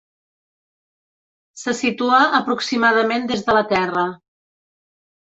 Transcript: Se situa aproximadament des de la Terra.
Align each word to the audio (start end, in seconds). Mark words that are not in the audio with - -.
Se 1.65 1.75
situa 1.83 2.23
aproximadament 2.41 3.31
des 3.35 3.49
de 3.51 3.59
la 3.61 3.67
Terra. 3.77 4.11